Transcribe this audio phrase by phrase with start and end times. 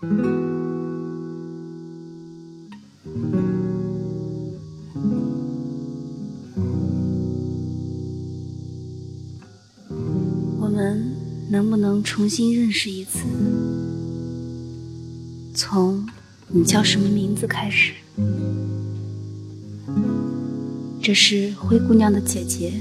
[0.00, 0.06] 我
[10.70, 11.16] 们
[11.50, 13.18] 能不能重新认识一次？
[15.52, 16.06] 从
[16.46, 17.94] 你叫什么名字开始？
[21.02, 22.72] 这是灰姑娘的姐姐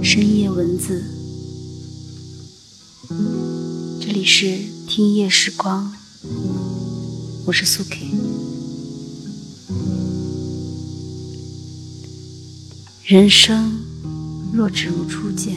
[0.00, 1.02] 深夜文字。
[4.00, 4.46] 这里是
[4.86, 5.92] 听夜时光，
[7.46, 8.10] 我是苏 K。
[13.04, 13.72] 人生
[14.52, 15.54] 若只如初见，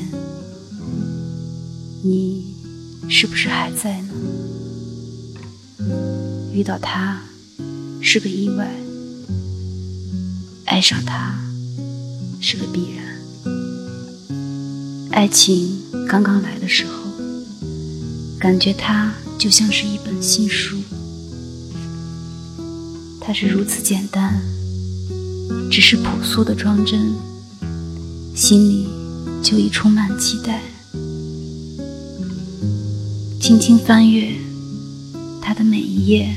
[2.04, 2.54] 你
[3.10, 4.14] 是不是还在呢？
[6.54, 7.20] 遇到他
[8.00, 8.72] 是个意外，
[10.66, 11.36] 爱上他。
[12.42, 13.06] 是个必然。
[15.12, 15.78] 爱情
[16.08, 16.94] 刚刚来的时候，
[18.40, 20.78] 感觉它就像是一本新书，
[23.30, 24.42] 它是如此简单，
[25.70, 27.14] 只是朴素的装帧，
[28.34, 28.88] 心里
[29.44, 30.60] 就已充满期待。
[33.40, 34.34] 轻轻翻阅
[35.40, 36.36] 它的每一页，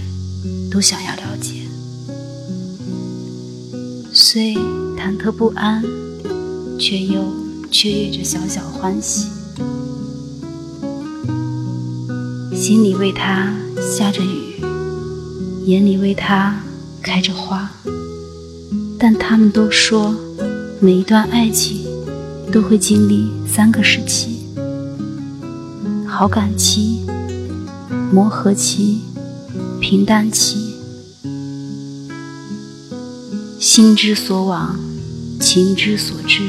[0.70, 1.62] 都想要了解，
[4.12, 4.54] 虽。
[4.98, 5.82] 忐忑不安，
[6.78, 7.24] 却又
[7.70, 9.28] 雀跃着小小欢喜，
[12.54, 14.60] 心里为他下着雨，
[15.64, 16.62] 眼里为他
[17.02, 17.70] 开着花。
[18.98, 20.14] 但他们都说，
[20.80, 21.84] 每一段爱情
[22.52, 24.46] 都会经历三个时期：
[26.06, 27.04] 好感期、
[28.12, 29.02] 磨合期、
[29.80, 30.76] 平淡期。
[33.58, 34.78] 心之所往。
[35.40, 36.40] 情之所至，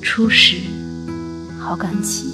[0.00, 0.56] 初始
[1.60, 2.32] 好感期，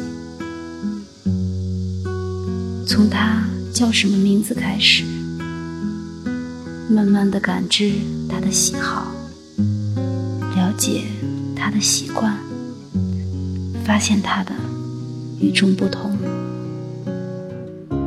[2.86, 3.42] 从他
[3.75, 5.03] 叫什么名字开始，
[6.92, 7.91] 慢慢的感知
[8.29, 9.07] 他的喜好，
[10.55, 11.05] 了解
[11.57, 12.36] 他的习惯，
[13.83, 14.53] 发现他的
[15.41, 16.14] 与众不同。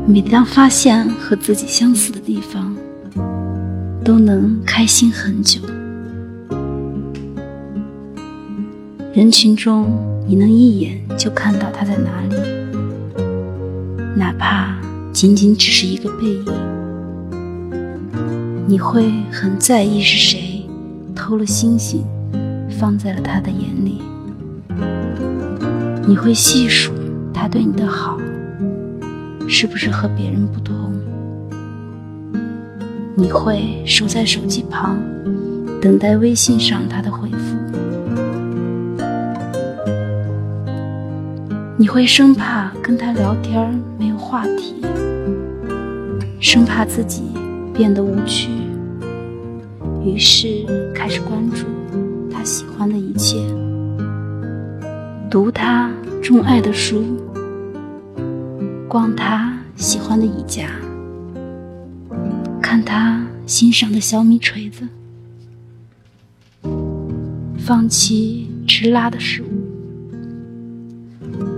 [0.08, 2.76] 每当发现和自己相似的地方，
[4.04, 5.60] 都能开心很久。
[9.16, 9.98] 人群中，
[10.28, 12.36] 你能一眼就看到他在哪里，
[14.16, 14.80] 哪怕
[15.12, 16.75] 仅仅只是一个背影。
[18.68, 20.68] 你会很在意是谁
[21.16, 22.04] 偷了星星
[22.80, 24.02] 放在了他的眼里，
[26.08, 26.92] 你会细数
[27.32, 28.18] 他对你的好
[29.48, 30.94] 是不是和别人不同，
[33.16, 34.98] 你会守在手机旁
[35.80, 37.56] 等待微信上他的回复。
[41.78, 44.76] 你会生怕跟他聊天没有话题，
[46.40, 47.24] 生怕自己
[47.76, 48.50] 变得无趣，
[50.04, 50.66] 于是
[50.96, 51.66] 开始关注
[52.32, 53.46] 他喜欢的一切，
[55.30, 55.92] 读他
[56.24, 57.04] 钟爱的书，
[58.88, 60.70] 逛他喜欢的宜家，
[62.62, 64.88] 看他欣赏的小米锤子，
[67.60, 69.48] 放弃吃辣的食物。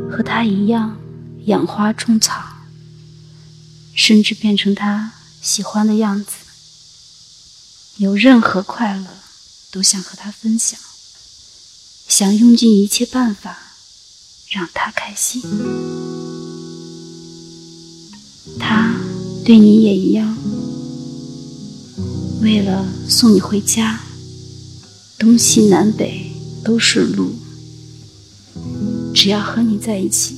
[0.09, 0.97] 和他一样
[1.45, 2.41] 养花种草，
[3.93, 5.11] 甚至变成他
[5.47, 6.31] 喜欢的样子。
[7.99, 9.07] 有任何快乐，
[9.71, 10.77] 都想和他分享，
[12.05, 13.57] 想用尽一切办法
[14.49, 15.41] 让他开心。
[18.59, 18.93] 他
[19.45, 20.37] 对你也一样，
[22.41, 24.01] 为了送你回家，
[25.17, 26.29] 东西南北
[26.61, 27.33] 都顺路。
[29.15, 30.35] 只要和你在一起，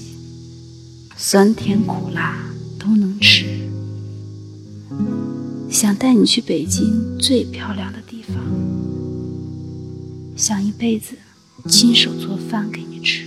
[1.18, 2.38] 酸甜苦辣
[2.78, 3.59] 都能吃。
[5.72, 8.36] 想带你去北京最漂亮的地方，
[10.36, 11.16] 想一辈子
[11.70, 13.26] 亲手做饭给你吃。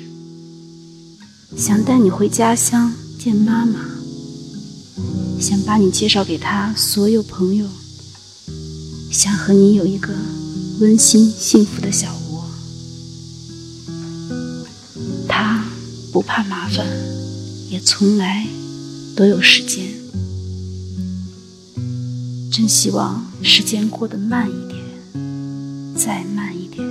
[1.56, 3.78] 想带你回家乡见妈妈，
[5.40, 7.66] 想把你介绍给他所有朋友，
[9.10, 10.12] 想和你有一个
[10.80, 12.44] 温馨幸福的小窝。
[15.28, 15.64] 他。
[16.12, 16.86] 不怕麻烦，
[17.70, 18.46] 也从来
[19.16, 19.86] 都有时间。
[22.52, 24.78] 真希望时间过得慢一点，
[25.96, 26.86] 再慢一点。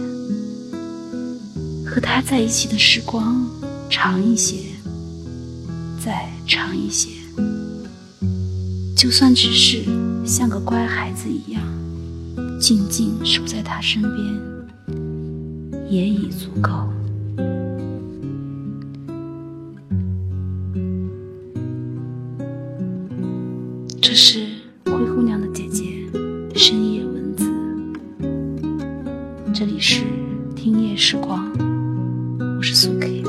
[1.86, 3.48] 和他在一起的时光
[3.88, 4.56] 长一些，
[6.04, 7.10] 再长一些。
[8.98, 9.86] 就算只是
[10.26, 11.62] 像个乖孩子一样，
[12.60, 14.18] 静静守在他身边，
[15.92, 16.72] 也已足够。
[24.02, 24.48] 这是
[26.64, 27.52] 深夜文字，
[29.52, 30.04] 这里是
[30.56, 31.52] 听夜时光，
[32.56, 33.24] 我是苏 K，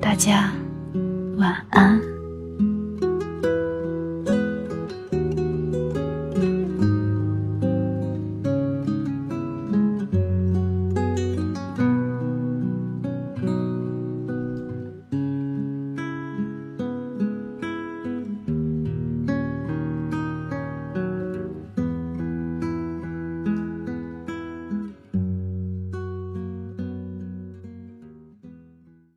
[0.00, 0.52] 大家
[1.36, 2.02] 晚安。